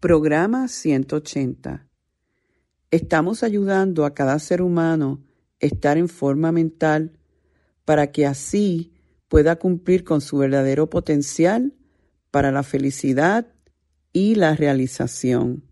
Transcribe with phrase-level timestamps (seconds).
[0.00, 1.86] Programa 180.
[2.90, 5.22] Estamos ayudando a cada ser humano
[5.60, 7.18] a estar en forma mental
[7.84, 8.94] para que así
[9.28, 11.74] pueda cumplir con su verdadero potencial
[12.30, 13.52] para la felicidad
[14.10, 15.68] y la realización.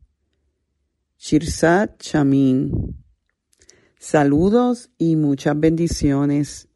[1.16, 3.02] Shirsat Chamin.
[3.98, 6.68] Saludos y muchas bendiciones.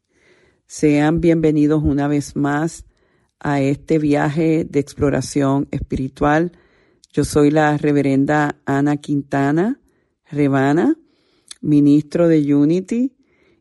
[0.65, 2.85] Sean bienvenidos una vez más
[3.37, 6.53] a este viaje de exploración espiritual
[7.13, 9.79] yo soy la reverenda Ana Quintana
[10.25, 10.97] Rebana,
[11.61, 13.15] ministro de Unity.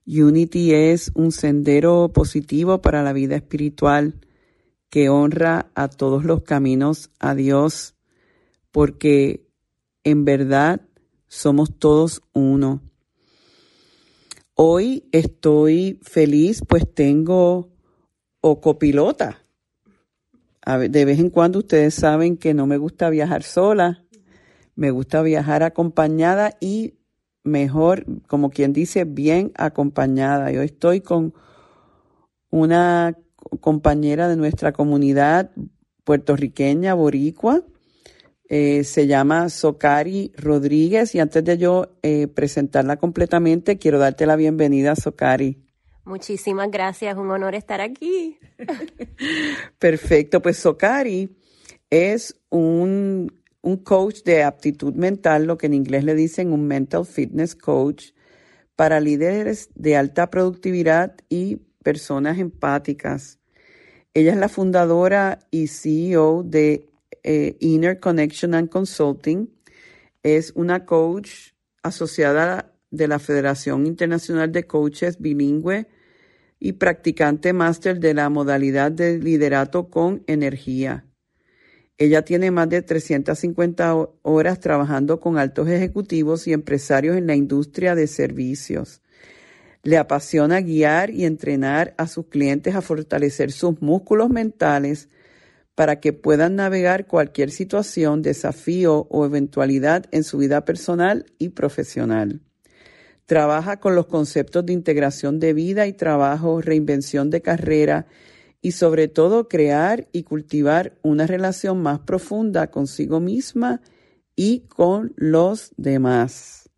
[0.07, 4.15] Unity es un sendero positivo para la vida espiritual
[4.89, 7.95] que honra a todos los caminos a Dios,
[8.71, 9.47] porque
[10.03, 10.81] en verdad
[11.29, 12.81] somos todos uno.
[14.55, 17.71] Hoy estoy feliz, pues tengo
[18.41, 19.42] o copilota
[20.67, 24.05] de vez en cuando ustedes saben que no me gusta viajar sola,
[24.75, 26.95] me gusta viajar acompañada y
[27.45, 30.51] mejor, como quien dice, bien acompañada.
[30.53, 31.35] Yo estoy con
[32.51, 33.17] una
[33.61, 35.51] compañera de nuestra comunidad
[36.05, 37.63] puertorriqueña, boricua,
[38.49, 44.37] eh, se llama Socari Rodríguez y antes de yo eh, presentarla completamente, quiero darte la
[44.37, 45.72] bienvenida, Socari.
[46.05, 48.39] Muchísimas gracias, un honor estar aquí.
[49.79, 51.37] Perfecto, pues Sokari
[51.91, 57.07] es un, un coach de aptitud mental, lo que en inglés le dicen un mental
[57.07, 58.13] fitness coach,
[58.75, 63.39] para líderes de alta productividad y personas empáticas.
[64.15, 66.91] Ella es la fundadora y CEO de
[67.23, 69.49] eh, Inner Connection and Consulting.
[70.23, 71.53] Es una coach
[71.83, 75.89] asociada de la Federación Internacional de Coaches Bilingüe
[76.61, 81.07] y practicante máster de la modalidad de liderato con energía.
[81.99, 87.95] Ella tiene más de 350 horas trabajando con altos ejecutivos y empresarios en la industria
[87.95, 89.03] de servicios.
[89.83, 95.09] Le apasiona guiar y entrenar a sus clientes a fortalecer sus músculos mentales
[95.75, 102.41] para que puedan navegar cualquier situación, desafío o eventualidad en su vida personal y profesional.
[103.27, 108.07] Trabaja con los conceptos de integración de vida y trabajo, reinvención de carrera
[108.61, 113.81] y sobre todo crear y cultivar una relación más profunda consigo misma
[114.37, 116.71] y con los demás.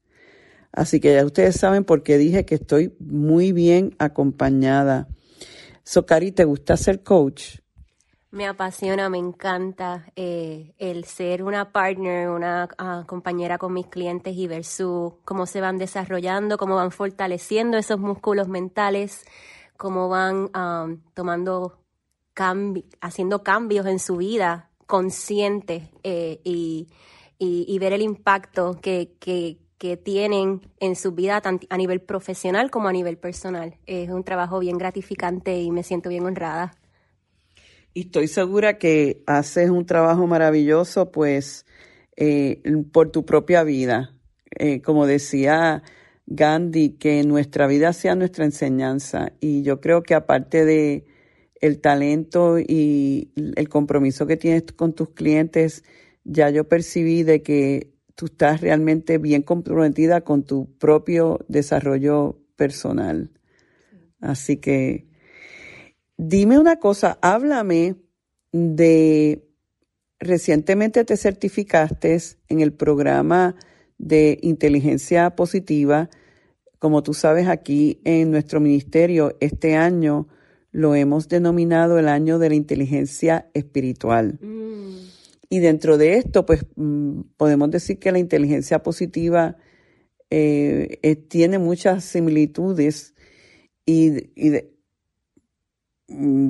[0.73, 5.09] Así que ya ustedes saben por qué dije que estoy muy bien acompañada.
[5.85, 7.64] Socari, ¿te gusta ser coach?
[8.35, 14.35] Me apasiona, me encanta eh, el ser una partner, una ah, compañera con mis clientes
[14.37, 19.25] y ver su, cómo se van desarrollando, cómo van fortaleciendo esos músculos mentales,
[19.77, 20.51] cómo van
[21.15, 21.79] tomando
[22.33, 26.89] cambios, haciendo cambios en su vida consciente eh, y,
[27.79, 29.61] ver el impacto que, que,
[30.03, 33.77] tienen en su vida a nivel profesional como a nivel personal.
[33.87, 36.75] Es un trabajo bien gratificante y me siento bien honrada.
[37.95, 41.65] Y estoy segura que haces un trabajo maravilloso, pues,
[42.17, 42.61] eh,
[42.93, 44.17] por tu propia vida.
[44.59, 45.85] Eh, como decía
[46.27, 49.33] Gandhi, que nuestra vida sea nuestra enseñanza.
[49.39, 51.07] Y yo creo que aparte de
[51.61, 55.85] el talento y el compromiso que tienes con tus clientes,
[56.25, 63.31] ya yo percibí de que tú estás realmente bien comprometida con tu propio desarrollo personal.
[64.21, 65.07] Así que
[66.17, 67.97] Dime una cosa, háblame
[68.53, 69.49] de
[70.21, 73.57] recientemente te certificaste en el programa
[73.99, 76.09] de inteligencia positiva.
[76.79, 80.29] Como tú sabes, aquí en nuestro ministerio este año
[80.71, 84.39] lo hemos denominado el año de la inteligencia espiritual.
[84.41, 84.99] Mm.
[85.49, 89.57] Y dentro de esto, pues mm, podemos decir que la inteligencia positiva
[90.31, 93.15] eh, eh, tiene muchas similitudes
[93.87, 94.74] y, y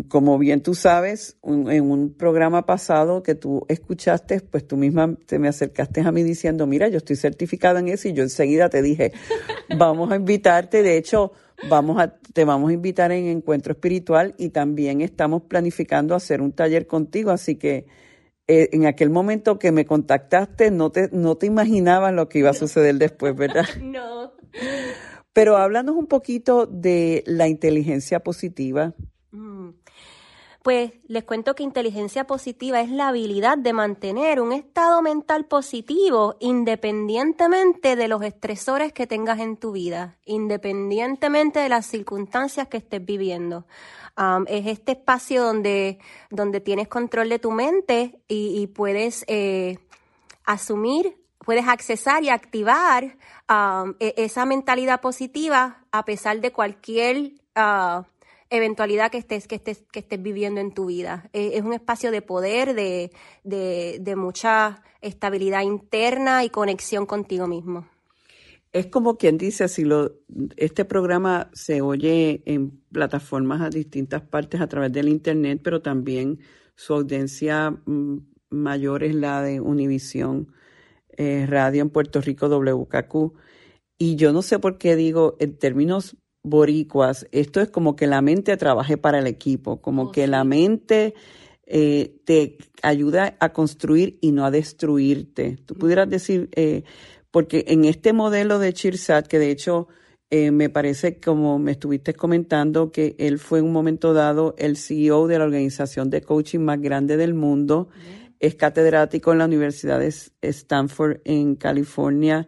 [0.08, 5.38] como bien tú sabes, en un programa pasado que tú escuchaste, pues tú misma te
[5.38, 8.82] me acercaste a mí diciendo, mira, yo estoy certificada en eso y yo enseguida te
[8.82, 9.12] dije,
[9.78, 11.32] vamos a invitarte, de hecho,
[11.70, 16.52] vamos a, te vamos a invitar en encuentro espiritual y también estamos planificando hacer un
[16.52, 17.86] taller contigo, así que
[18.48, 22.50] eh, en aquel momento que me contactaste no te, no te imaginabas lo que iba
[22.50, 23.66] a suceder después, ¿verdad?
[23.82, 24.32] no.
[25.32, 28.94] Pero háblanos un poquito de la inteligencia positiva.
[30.64, 36.36] Pues les cuento que inteligencia positiva es la habilidad de mantener un estado mental positivo
[36.40, 43.04] independientemente de los estresores que tengas en tu vida, independientemente de las circunstancias que estés
[43.04, 43.66] viviendo.
[44.46, 45.98] es este espacio donde,
[46.30, 49.76] donde tienes control de tu mente y, puedes eh,
[50.46, 53.18] asumir, puedes accesar y activar
[54.00, 58.02] e, esa mentalidad positiva a pesar de cualquier uh,
[58.56, 61.28] eventualidad que estés, que estés, que estés viviendo en tu vida.
[61.32, 63.10] E, es un espacio de poder, de,
[63.42, 67.86] de, mucha estabilidad interna y conexión contigo mismo.
[68.72, 70.12] Es como quien dice, si lo,
[70.56, 76.40] este programa se oye en plataformas a distintas partes a través del Internet, pero también
[76.74, 78.18] su audiencia mm,
[78.50, 80.52] mayor es la de Univisión
[81.16, 83.32] eh, Radio en Puerto Rico, WKQ.
[83.98, 88.20] Y yo no sé por qué digo, en términos boricuas, esto es como que la
[88.20, 91.14] mente trabaje para el equipo, como oh, que la mente
[91.66, 95.56] eh, te ayuda a construir y no a destruirte.
[95.64, 96.84] Tú pudieras decir, eh,
[97.30, 99.88] porque en este modelo de Chirsat, que de hecho
[100.28, 104.76] eh, me parece como me estuviste comentando que él fue en un momento dado el
[104.76, 107.88] CEO de la organización de coaching más grande del mundo,
[108.38, 110.12] es catedrático en la Universidad de
[110.42, 112.46] Stanford en California.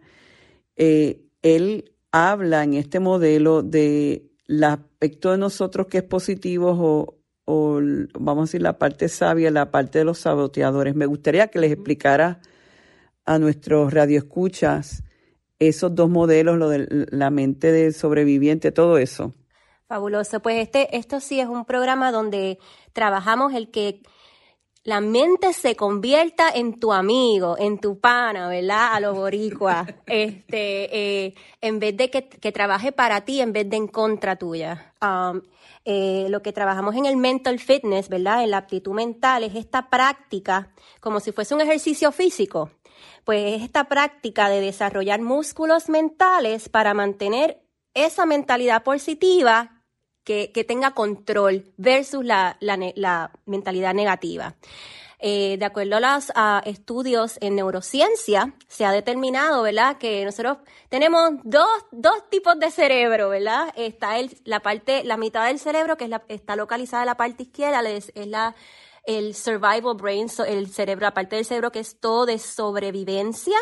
[0.75, 7.79] él habla en este modelo de el aspecto de nosotros que es positivo o, o,
[8.19, 10.95] vamos a decir la parte sabia, la parte de los saboteadores.
[10.95, 12.39] Me gustaría que les explicara
[13.25, 15.03] a nuestros radioescuchas
[15.59, 19.33] esos dos modelos, lo de la mente del sobreviviente, todo eso.
[19.87, 20.41] Fabuloso.
[20.41, 22.59] Pues este, esto sí es un programa donde
[22.93, 24.01] trabajamos el que
[24.87, 28.93] la mente se convierta en tu amigo, en tu pana, ¿verdad?
[28.93, 29.85] A los boricuas.
[30.05, 34.93] este, eh, en vez de que, trabaje para ti, en vez de en contra tuya.
[35.01, 35.41] Um,
[35.83, 38.45] eh, lo que trabajamos en el mental fitness, ¿verdad?
[38.45, 42.71] En la aptitud mental, es esta práctica, como si fuese un ejercicio físico.
[43.25, 47.61] Pues es esta práctica de desarrollar músculos mentales para mantener
[47.93, 49.76] esa mentalidad positiva
[50.27, 52.57] que, tenga control versus la,
[53.45, 54.55] mentalidad negativa.
[55.19, 56.31] Eh, de acuerdo a los
[56.65, 60.57] estudios en neurociencia, se ha determinado, ¿verdad?, que nosotros
[60.89, 61.69] tenemos dos,
[62.29, 63.73] tipos de cerebro, ¿verdad?
[63.75, 67.81] Está el, la parte, la mitad del cerebro que está localizada en la parte izquierda,
[67.89, 68.53] es, la,
[69.05, 73.57] el survival brain, el cerebro, la parte del cerebro que es todo de sobrevivencia,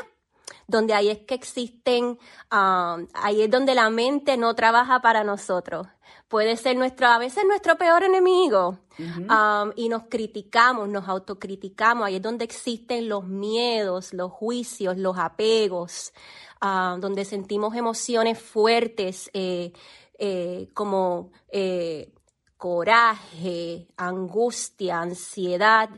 [0.67, 2.17] donde ahí es que existen,
[2.51, 5.87] um, ahí es donde la mente no trabaja para nosotros
[6.27, 8.79] puede ser nuestro, a veces nuestro peor enemigo.
[8.97, 12.05] Um, y nos criticamos, nos autocriticamos.
[12.05, 16.13] Ahí es donde existen los miedos, los juicios, los apegos,
[16.61, 19.73] um, donde sentimos emociones fuertes eh,
[20.17, 22.13] eh, como eh,
[22.57, 25.89] coraje, angustia, ansiedad,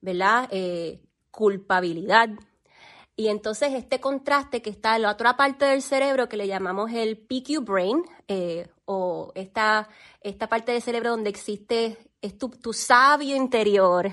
[0.00, 0.48] ¿verdad?
[1.30, 2.30] culpabilidad.
[3.20, 6.90] Y entonces este contraste que está en la otra parte del cerebro que le llamamos
[6.90, 9.90] el PQ brain, eh, o esta,
[10.22, 14.10] esta parte del cerebro donde existe es tu, sabio interior,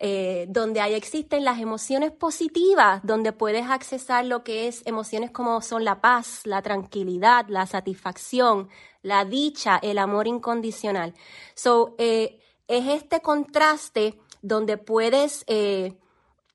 [0.00, 5.60] eh, donde ahí existen las emociones positivas, donde puedes accesar lo que es emociones como
[5.60, 8.70] son la paz, la tranquilidad, la satisfacción,
[9.02, 11.12] la dicha, el amor incondicional.
[11.54, 15.44] So, eh, es este contraste donde puedes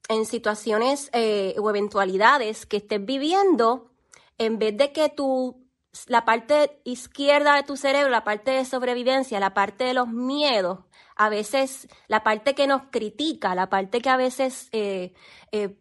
[0.09, 3.91] en situaciones eh, o eventualidades que estés viviendo,
[4.37, 5.63] en vez de que tu,
[6.07, 10.79] la parte izquierda de tu cerebro, la parte de sobrevivencia, la parte de los miedos,
[11.15, 15.13] a veces la parte que nos critica, la parte que a veces eh,
[15.51, 15.77] eh,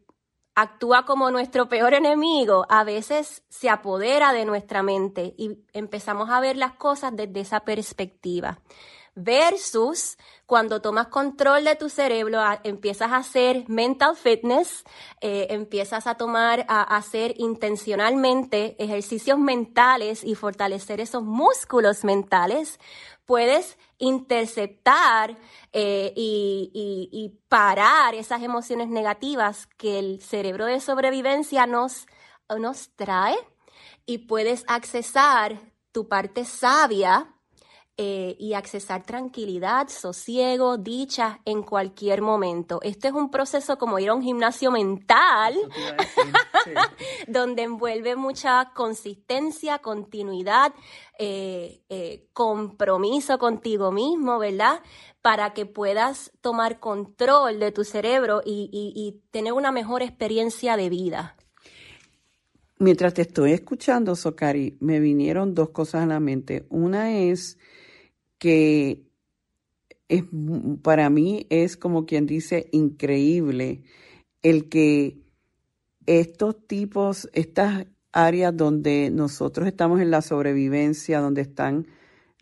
[0.54, 6.40] actúa como nuestro peor enemigo, a veces se apodera de nuestra mente y empezamos a
[6.40, 8.61] ver las cosas desde esa perspectiva
[9.18, 14.84] versus cuando tomas control de tu cerebro, empiezas a hacer mental fitness,
[15.20, 22.78] eh, empiezas a tomar, a, hacer intencionalmente ejercicios mentales y fortalecer esos músculos mentales,
[23.26, 25.37] puedes interceptar
[25.72, 32.06] eh, y, parar esas emociones negativas que el cerebro de sobrevivencia nos,
[32.58, 33.37] nos trae
[34.06, 35.58] y puedes accesar
[35.92, 37.34] tu parte sabia
[38.00, 42.78] eh, y accesar tranquilidad, sosiego, dicha en cualquier momento.
[42.83, 45.57] Este es un proceso como ir a un gimnasio mental.
[47.26, 50.73] donde envuelve mucha consistencia, continuidad,
[51.19, 54.81] eh, eh, compromiso contigo mismo, ¿verdad?
[55.21, 61.37] Para que puedas tomar control de tu cerebro y tener una mejor experiencia de vida.
[62.78, 66.64] Mientras te estoy escuchando, Sokari, me vinieron dos cosas a la mente.
[66.69, 67.59] Una es
[68.38, 69.04] que
[70.09, 70.25] es,
[70.83, 73.83] para mí es como quien dice increíble
[74.42, 75.18] el que
[76.07, 81.87] estos tipos, estas áreas donde nosotros estamos en la sobrevivencia, donde están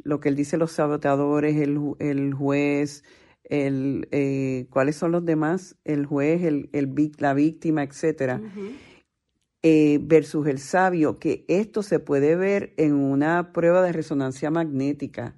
[0.03, 3.03] lo que él dice los saboteadores, el, el juez,
[3.45, 5.77] el, eh, ¿cuáles son los demás?
[5.85, 8.41] El juez, el, el la víctima, etcétera.
[9.63, 15.37] Eh, versus el sabio, que esto se puede ver en una prueba de resonancia magnética.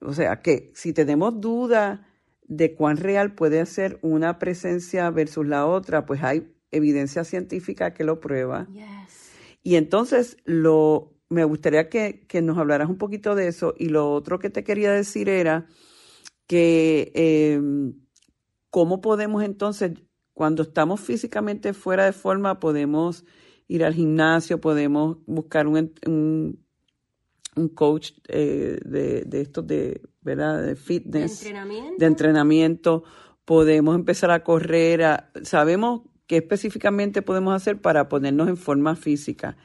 [0.00, 2.06] O sea, que si tenemos duda
[2.46, 8.04] de cuán real puede ser una presencia versus la otra, pues hay evidencia científica que
[8.04, 8.66] lo prueba.
[9.62, 13.74] Y entonces lo, me gustaría que, nos hablaras un poquito de eso.
[13.78, 15.66] Y lo otro que te quería decir era
[16.46, 17.94] que em,
[18.70, 19.92] cómo podemos entonces
[20.32, 23.24] cuando estamos físicamente fuera de forma, podemos
[23.66, 26.64] ir al gimnasio, podemos buscar un, un,
[27.66, 30.62] coach eh, de, de estos de, ¿verdad?
[30.62, 33.02] de fitness, de entrenamiento.
[33.44, 35.24] Podemos empezar a correr.
[35.42, 39.56] sabemos qué específicamente podemos hacer para ponernos en forma física.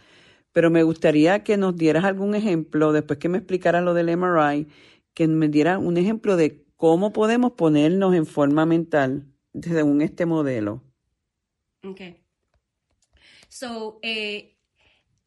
[0.51, 4.67] Pero me gustaría que nos dieras algún ejemplo, después que me explicaras lo del MRI,
[5.13, 9.27] que me dieras un ejemplo de cómo podemos ponernos en forma mental
[9.61, 10.81] según este modelo.
[11.83, 12.01] Ok.
[13.49, 14.57] So, eh,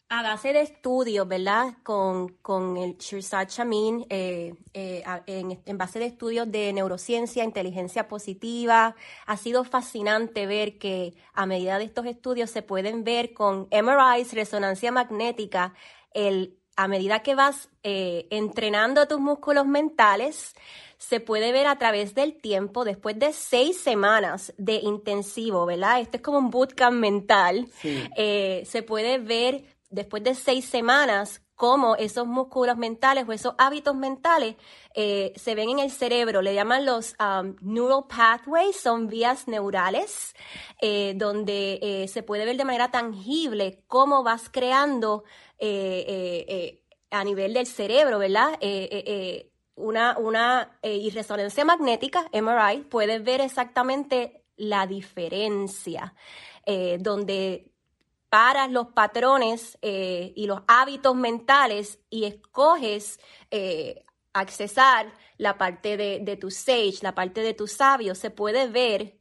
[0.09, 1.75] a base de estudios, ¿verdad?
[1.83, 8.07] Con, con el Shirzad Chamin, eh, eh, en, en, base de estudios de neurociencia, inteligencia
[8.07, 8.95] positiva,
[9.27, 14.33] ha sido fascinante ver que a medida de estos estudios se pueden ver con MRIs,
[14.33, 15.75] resonancia magnética,
[16.15, 20.55] el, a medida que vas entrenando tus músculos mentales,
[20.99, 26.01] se puede ver a través del tiempo, después de seis semanas de intensivo, ¿verdad?
[26.01, 27.69] Este es como un bootcamp mental.
[28.17, 33.97] Eh, se puede ver después de seis semanas cómo esos músculos mentales o esos hábitos
[33.97, 34.57] mentales
[34.95, 36.43] eh, se ven en el cerebro.
[36.43, 40.35] Le llaman los um, neural pathways, son vías neurales,
[40.83, 45.25] eh, donde se puede ver de manera tangible cómo vas creando
[47.11, 48.59] a nivel del cerebro, ¿verdad?
[49.76, 56.14] una, una eh, resonancia magnética, MRI, puedes ver exactamente la diferencia,
[56.64, 57.73] eh, donde
[58.37, 63.19] paras los patrones eh, y los hábitos mentales y escoges
[64.35, 69.16] accesar la parte de, tu sage, la parte de tu sabio, se puede ver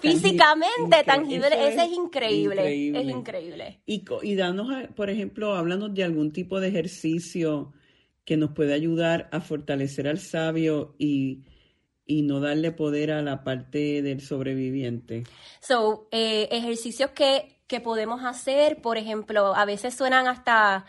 [0.00, 1.48] físicamente tangible.
[1.68, 3.80] Ese es increíble, Es increíble.
[3.86, 7.72] Y, y danos, por ejemplo, hablando de algún tipo de ejercicio
[8.28, 11.44] que nos puede ayudar a fortalecer al sabio y,
[12.08, 15.24] no darle poder a la parte del sobreviviente.
[15.60, 20.86] So, eh, ejercicios que, podemos hacer, por ejemplo, a veces suenan hasta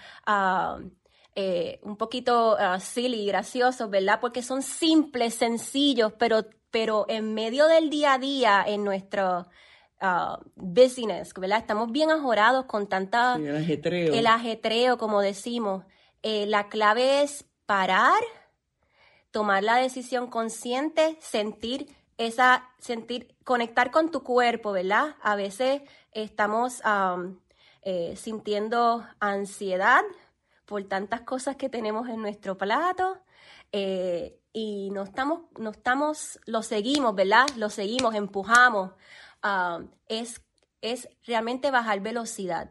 [1.36, 4.20] eh, un poquito uh, silly, graciosos, ¿verdad?
[4.20, 9.48] Porque son simples, sencillos, pero, pero en medio del día a día, en nuestro
[10.02, 11.60] ah, business, ¿verdad?
[11.60, 13.36] Estamos bien ajorados con tanta...
[13.36, 14.14] el ajetreo.
[14.14, 15.86] El ajetreo, como decimos.
[16.24, 18.22] Eh, la clave es parar,
[19.32, 25.16] tomar la decisión consciente, sentir esa, sentir, conectar con tu cuerpo, ¿verdad?
[25.22, 25.82] A veces
[26.12, 26.82] estamos
[27.84, 30.02] eh, sintiendo ansiedad
[30.66, 33.18] por tantas cosas que tenemos en nuestro plato
[33.72, 37.48] eh, y no estamos, no estamos, lo seguimos, ¿verdad?
[37.56, 38.92] Lo seguimos, empujamos.
[40.08, 40.42] es,
[40.82, 42.70] es realmente bajar velocidad,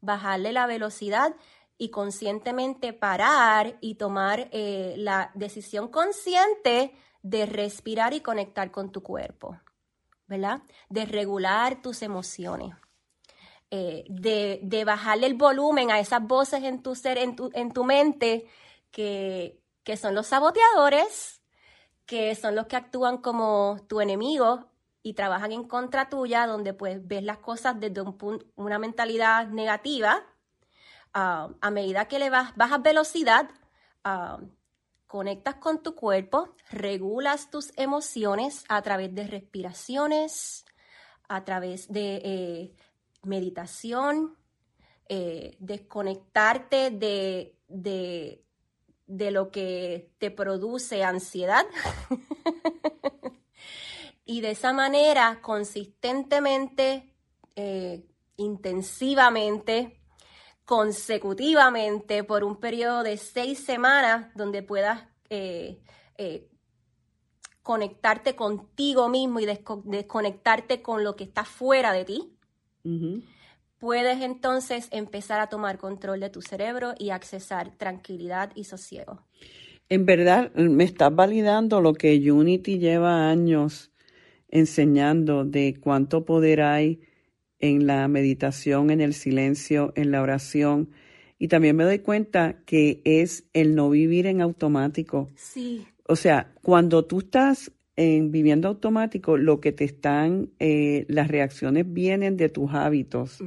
[0.00, 1.36] bajarle la velocidad
[1.82, 9.02] y conscientemente parar y tomar eh, la decisión consciente de respirar y conectar con tu
[9.02, 9.58] cuerpo,
[10.28, 10.62] ¿verdad?
[10.88, 12.76] De regular tus emociones.
[13.72, 17.82] Eh, de, bajarle el volumen a esas voces en tu ser, en tu, en tu
[17.82, 18.46] mente,
[18.92, 21.42] que, que son los saboteadores,
[22.06, 24.70] que son los que actúan como tu enemigo
[25.02, 28.16] y trabajan en contra tuya, donde pues ves las cosas desde un
[28.54, 30.24] una mentalidad negativa
[31.14, 33.50] a medida que le vas, bajas velocidad,
[35.06, 40.64] conectas con tu cuerpo, regulas tus emociones a través de respiraciones,
[41.28, 42.74] a través de eh,
[43.22, 44.36] meditación,
[45.08, 48.44] eh, desconectarte de, de,
[49.06, 51.66] de lo que te produce ansiedad.
[54.24, 57.14] y de esa manera, consistentemente,
[57.54, 60.01] eh, intensivamente,
[60.64, 65.80] consecutivamente, por un periodo de seis semanas, donde puedas eh,
[66.16, 66.48] eh,
[67.62, 72.36] conectarte contigo mismo y desconectarte con lo que está fuera de ti,
[73.78, 79.22] puedes entonces empezar a tomar control de tu cerebro y accesar tranquilidad y sosiego.
[79.88, 83.92] En verdad, me estás validando lo que Unity lleva años
[84.48, 87.00] enseñando de cuánto poder hay
[87.62, 90.90] en la meditación, en el silencio, en la oración.
[91.38, 95.30] Y también me doy cuenta que es el no vivir en automático.
[95.36, 95.86] Sí.
[96.06, 101.90] O sea, cuando tú estás en viviendo automático, lo que te están, eh, las reacciones
[101.90, 103.42] vienen de tus hábitos.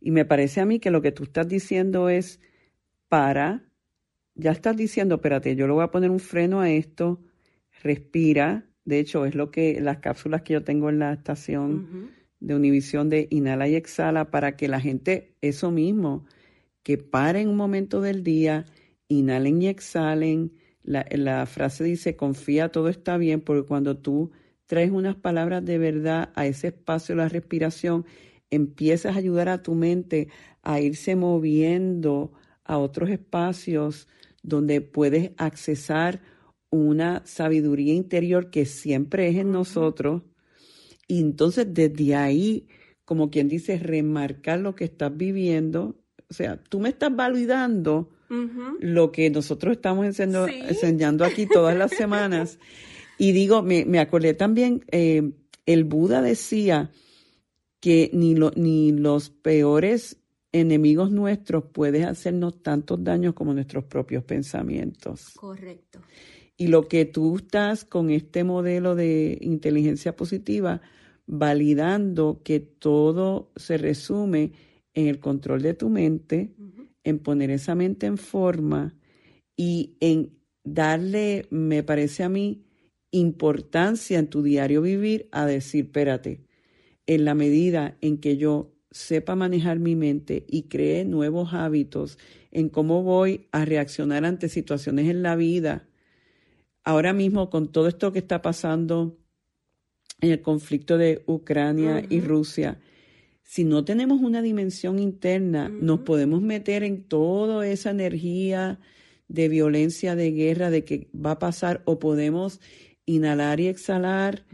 [0.00, 2.40] Y me parece a mí que lo que tú estás diciendo es,
[3.08, 3.64] para,
[4.34, 7.20] ya estás diciendo, espérate, yo le voy a poner un freno a esto,
[7.82, 8.64] respira.
[8.84, 12.10] De hecho, es lo que las cápsulas que yo tengo en la estación
[12.40, 16.24] de Univisión de inhala y exhala para que la gente, eso mismo,
[16.82, 18.66] que paren un momento del día,
[19.08, 24.32] inhalen y exhalen, la, frase dice, confía, todo está bien, porque cuando tú
[24.66, 28.06] traes unas palabras de verdad a ese espacio de la respiración,
[28.50, 30.28] empiezas a ayudar a tu mente
[30.62, 32.32] a irse moviendo
[32.64, 34.08] a otros espacios
[34.42, 36.22] donde puedes accesar
[36.70, 40.22] una sabiduría interior que siempre es en nosotros.
[41.10, 42.68] Y entonces desde ahí,
[43.04, 45.96] como quien dice, remarcar lo que estás viviendo.
[46.30, 48.10] O sea, tú me estás validando
[48.78, 52.60] lo que nosotros estamos enseñando, aquí todas las semanas.
[53.18, 55.32] Y digo, me, me acordé también, eh,
[55.66, 56.92] el Buda decía
[57.80, 60.18] que ni, lo, ni los peores
[60.52, 65.32] enemigos nuestros pueden hacernos tantos daños como nuestros propios pensamientos.
[65.34, 66.02] Correcto.
[66.56, 70.80] Y lo que tú estás con este modelo de inteligencia positiva,
[71.32, 74.52] validando que todo se resume
[74.94, 76.52] en el control de tu mente,
[77.04, 78.96] en poner esa mente en forma
[79.56, 82.64] y en darle, me parece a mí,
[83.12, 86.40] importancia en tu diario vivir a decir, espérate,
[87.06, 92.18] en la medida en que yo sepa manejar mi mente y cree nuevos hábitos
[92.50, 95.88] en cómo voy a reaccionar ante situaciones en la vida,
[96.82, 99.16] ahora mismo con todo esto que está pasando
[100.20, 102.78] en el conflicto de Ucrania y Rusia,
[103.42, 108.78] si no tenemos una dimensión interna, nos podemos meter en toda esa energía
[109.26, 112.60] de violencia, de guerra, de que va a pasar, o podemos
[113.06, 114.44] inhalar y exhalar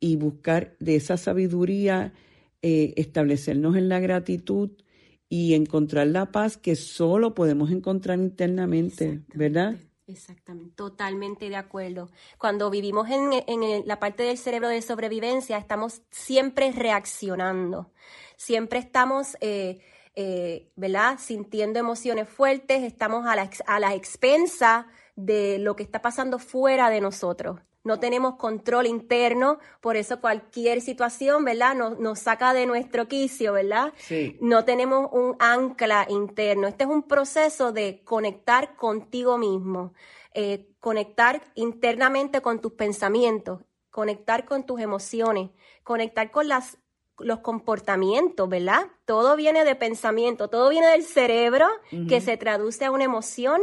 [0.00, 2.14] y buscar de esa sabiduría,
[2.62, 4.70] eh, establecernos en la gratitud
[5.28, 9.76] y encontrar la paz que solo podemos encontrar internamente, ¿verdad?
[10.06, 12.10] Exactamente, totalmente de acuerdo.
[12.38, 17.90] Cuando vivimos en, en, la parte del cerebro de sobrevivencia, estamos siempre reaccionando
[18.36, 19.80] siempre estamos, eh,
[20.14, 21.18] eh, ¿verdad?
[21.18, 26.90] Sintiendo emociones fuertes, estamos a la, a la expensa de lo que está pasando fuera
[26.90, 27.60] de nosotros.
[27.86, 31.76] No tenemos control interno, por eso cualquier situación, ¿verdad?
[31.76, 33.92] Nos, nos saca de nuestro quicio, ¿verdad?
[33.96, 34.36] Sí.
[34.40, 36.66] No tenemos un ancla interno.
[36.66, 39.94] Este es un proceso de conectar contigo mismo,
[40.34, 45.50] eh, conectar internamente con tus pensamientos, conectar con tus emociones,
[45.84, 46.78] conectar con las
[47.18, 48.86] los comportamientos, ¿verdad?
[49.04, 51.66] Todo viene de pensamiento, todo viene del cerebro
[52.08, 53.60] que se traduce a una emoción,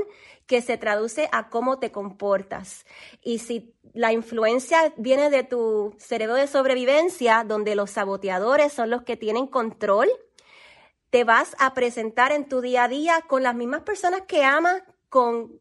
[0.47, 2.85] que se traduce a cómo te comportas.
[3.21, 9.03] Y si la influencia viene de tu cerebro de sobrevivencia, donde los saboteadores son los
[9.03, 10.09] que tienen control,
[11.09, 14.81] te vas a presentar en tu día a día con las mismas personas que amas,
[15.09, 15.59] con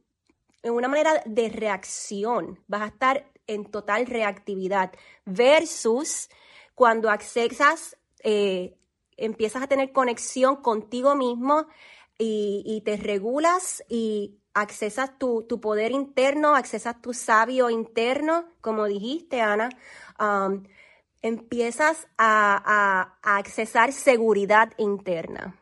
[0.63, 2.59] en una manera de reacción.
[2.69, 4.93] Vas a estar en total reactividad
[5.25, 6.31] versus
[6.75, 8.77] cuando accesas, eh,
[9.17, 11.67] empiezas a tener conexión contigo mismo
[12.19, 19.71] y, te regulas y accesas tu, poder interno, accesas tu sabio interno, como dijiste, Ana,
[20.21, 20.63] um,
[21.23, 25.62] empiezas a, accesar seguridad interna.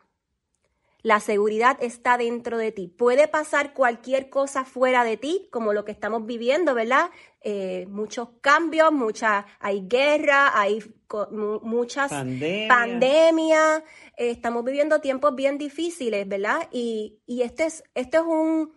[1.03, 2.87] La seguridad está dentro de ti.
[2.87, 7.09] Puede pasar cualquier cosa fuera de ti, como lo que estamos viviendo, ¿verdad?
[7.41, 10.83] Eh, muchos cambios, mucha, hay guerra, hay
[11.31, 13.83] muchas pandemias.
[14.15, 16.67] Eh, estamos viviendo tiempos bien difíciles, ¿verdad?
[16.71, 18.73] Y, este es, este es un,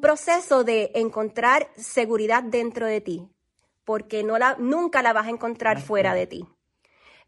[0.00, 3.28] proceso de encontrar seguridad dentro de ti,
[3.84, 6.46] porque no la, nunca la vas a encontrar fuera de ti.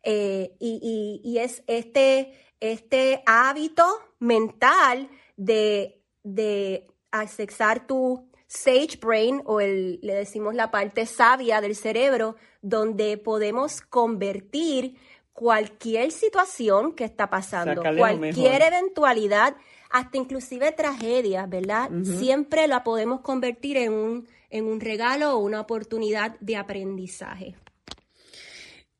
[0.04, 3.84] Eh, y, y, es este, este hábito
[4.18, 11.74] mental de, de accesar tu sage brain o el, le decimos la parte sabia del
[11.74, 14.96] cerebro, donde podemos convertir
[15.32, 19.56] cualquier situación que está pasando, cualquier eventualidad,
[19.90, 21.90] hasta inclusive tragedias, ¿verdad?
[22.02, 27.54] Siempre la podemos convertir en un, en un regalo o una oportunidad de aprendizaje.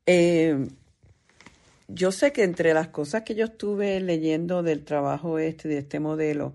[0.05, 0.67] Eh,
[1.87, 5.99] yo sé que entre las cosas que yo estuve leyendo del trabajo este, de este
[5.99, 6.53] modelo,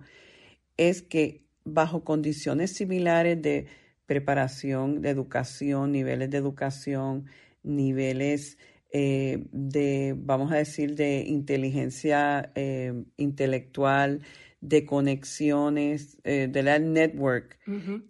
[0.76, 3.66] es que bajo condiciones similares de
[4.06, 7.26] preparación, de educación, niveles de educación,
[7.62, 8.58] niveles
[8.92, 14.20] eh, de, vamos a decir, de inteligencia eh, intelectual,
[14.60, 17.58] de conexiones, eh, de la network,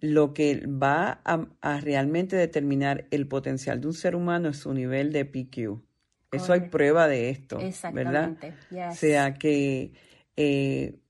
[0.01, 5.13] lo que va a, realmente determinar el potencial de un ser humano es su nivel
[5.13, 5.83] de PQ.
[6.33, 7.59] Eso hay prueba de esto,
[7.93, 8.37] ¿verdad?
[8.91, 9.93] O sea que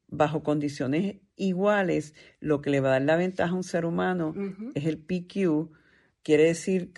[0.08, 4.34] bajo condiciones iguales, lo que le va a dar la ventaja a un ser humano
[4.74, 5.70] es el PQ,
[6.24, 6.92] Quiere decir,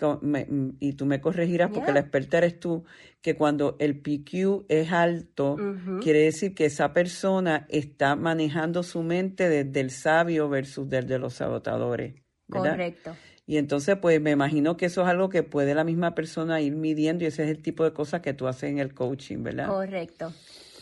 [0.79, 2.85] y tú me corregirás porque la experta eres tú,
[3.23, 5.55] que cuando el PQ es alto,
[5.99, 11.33] quiere decir que esa persona está manejando su mente desde el sabio versus desde los
[11.33, 12.21] sabotadores.
[12.47, 13.15] Correcto.
[13.47, 16.75] Y entonces, pues me imagino que eso es algo que puede la misma persona ir
[16.75, 19.67] midiendo y ese es el tipo de cosas que tú haces en el coaching, ¿verdad?
[19.67, 20.33] Correcto,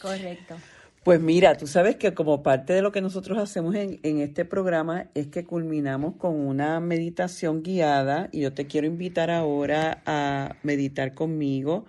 [0.02, 0.56] correcto.
[1.04, 5.10] Pues mira, tú sabes que como parte de lo que nosotros hacemos en, este programa
[5.14, 11.14] es que culminamos con una meditación guiada y yo te quiero invitar ahora a meditar
[11.14, 11.86] conmigo.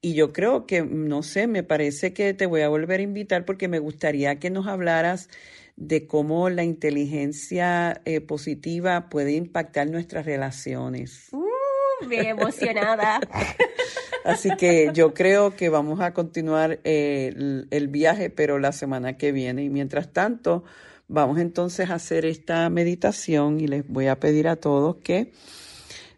[0.00, 3.44] Y yo creo que, no sé, me parece que te voy a volver a invitar
[3.44, 5.28] porque me gustaría que nos hablaras
[5.76, 11.28] de cómo la inteligencia eh, positiva puede impactar nuestras relaciones.
[11.32, 13.20] Uh, bien emocionada.
[14.24, 19.32] Así que yo creo que vamos a continuar eh, el, viaje, pero la semana que
[19.32, 19.64] viene.
[19.64, 20.64] Y mientras tanto,
[21.08, 25.32] vamos entonces a hacer esta meditación y les voy a pedir a todos que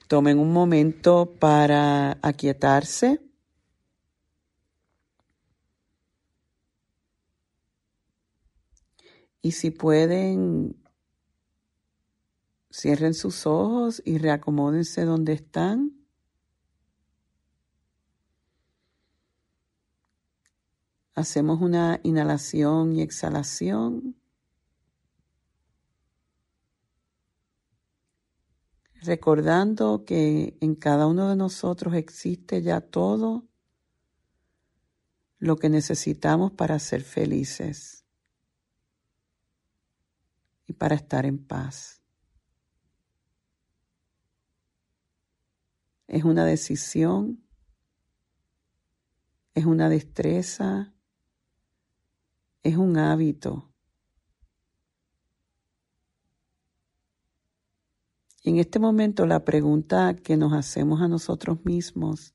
[0.06, 3.18] tomen un momento para aquietarse.
[9.46, 10.74] Y si pueden,
[12.68, 16.04] cierren sus ojos y reacomódense donde están.
[21.14, 24.16] Hacemos una inhalación y exhalación.
[29.02, 33.46] Recordando que en cada uno de nosotros existe ya todo
[35.38, 38.05] lo que necesitamos para ser felices
[40.66, 42.02] y para estar en paz.
[46.08, 47.44] Es una decisión,
[49.54, 50.94] es una destreza,
[52.62, 53.72] es un hábito.
[58.42, 62.34] Y en este momento la pregunta que nos hacemos a nosotros mismos,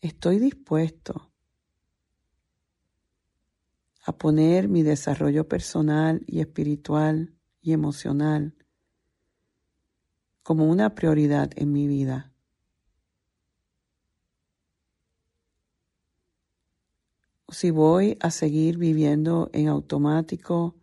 [0.00, 1.29] ¿estoy dispuesto
[4.10, 8.54] a poner mi desarrollo personal y espiritual y emocional
[10.42, 12.30] como una prioridad en mi vida?
[17.50, 20.76] si voy a seguir viviendo en automático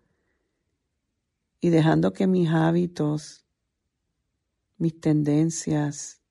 [1.59, 3.45] y dejando que mis hábitos,
[4.77, 6.21] mis tendencias,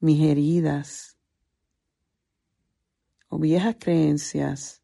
[0.00, 1.16] mis heridas
[3.28, 4.81] o viejas creencias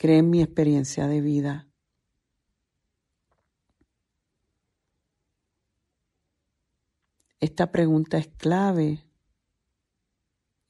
[0.00, 1.68] creen mi experiencia de vida.
[7.38, 9.04] Esta pregunta es clave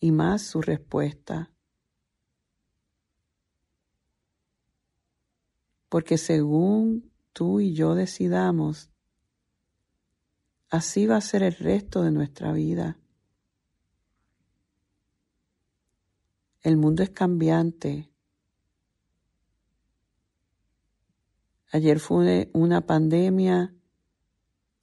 [0.00, 1.52] y más su respuesta.
[5.88, 8.90] Porque según tú y yo decidamos,
[10.70, 12.98] así va a ser el resto de nuestra vida.
[16.62, 18.09] El mundo es cambiante.
[21.72, 23.74] Ayer fue una pandemia,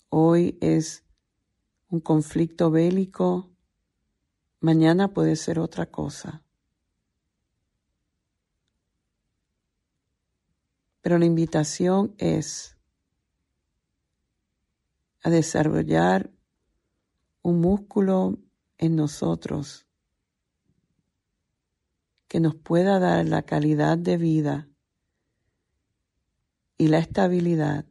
[0.10, 1.04] hoy es
[1.89, 3.52] un conflicto bélico,
[4.60, 6.43] Mañana puede ser otra cosa.
[11.02, 12.76] Pero la invitación es
[15.21, 16.32] a desarrollar
[17.43, 18.39] un músculo
[18.80, 19.86] en nosotros
[22.28, 24.69] que nos pueda dar la calidad de vida
[26.77, 27.85] y la estabilidad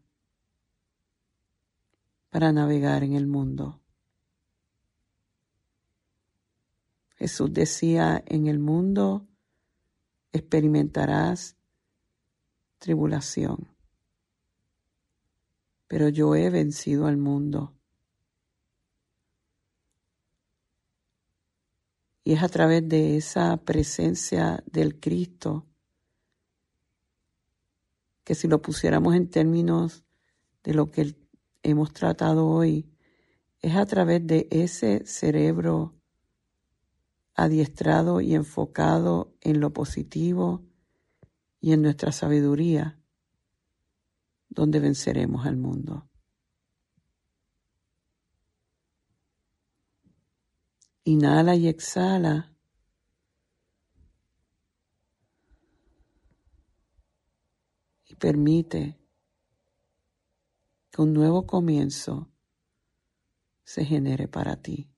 [2.30, 3.80] para navegar en el mundo.
[7.16, 9.26] Jesús decía, en el mundo
[10.32, 11.56] experimentarás
[12.78, 13.68] tribulación,
[15.88, 17.72] pero yo he vencido al mundo.
[22.22, 25.64] Y es a través de esa presencia del Cristo
[28.26, 30.04] que si lo pusiéramos en términos
[30.64, 31.14] de lo que
[31.62, 32.90] hemos tratado hoy,
[33.60, 35.94] es a través de ese cerebro
[37.34, 40.64] adiestrado y enfocado en lo positivo
[41.60, 42.98] y en nuestra sabiduría,
[44.48, 46.08] donde venceremos al mundo.
[51.04, 52.56] Inhala y exhala.
[58.05, 58.98] Y permite
[60.90, 62.30] que un nuevo comienzo
[63.64, 64.88] se genere para ti.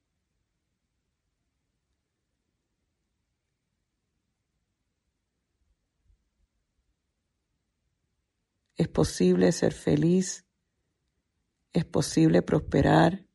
[8.76, 10.46] Es posible ser feliz,
[11.72, 13.26] es posible prosperar,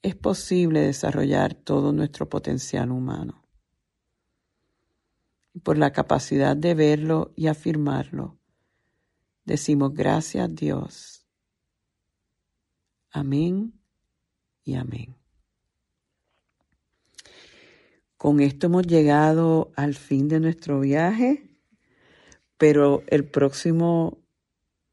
[0.00, 3.41] es posible desarrollar todo nuestro potencial humano.
[5.54, 8.38] Y por la capacidad de verlo y afirmarlo,
[9.44, 11.26] decimos gracias Dios.
[13.10, 13.74] Amén
[14.64, 15.16] y amén.
[18.16, 21.52] Con esto hemos llegado al fin de nuestro viaje
[22.62, 24.22] pero el próximo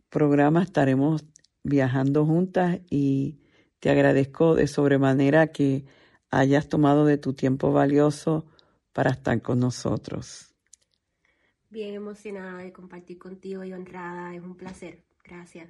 [0.10, 1.24] programa estaremos
[1.63, 3.41] viajando juntas y
[3.80, 5.86] te agradezco de sobremanera que
[6.32, 8.48] hayas tomado de tu tiempo valioso
[8.91, 10.49] para estar con nosotros.
[11.70, 15.04] Bien emocionada de compartir contigo y honrada, es un placer.
[15.24, 15.70] Gracias.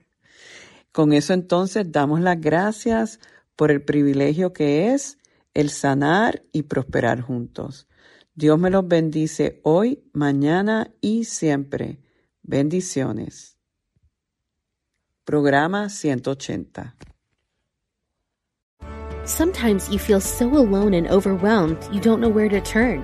[0.92, 3.20] Con eso entonces damos las gracias
[3.56, 5.18] por el privilegio que es
[5.54, 7.88] el sanar y prosperar juntos.
[8.34, 12.00] Dios me los bendice hoy, mañana y siempre.
[12.42, 13.58] Bendiciones.
[15.26, 16.96] Programa 180.
[19.26, 23.04] Sometimes you feel so alone and overwhelmed you don't know where to turn.